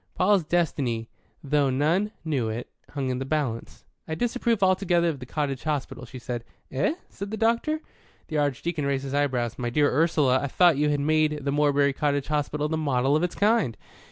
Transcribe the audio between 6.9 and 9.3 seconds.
said the doctor. The Archdeacon raised his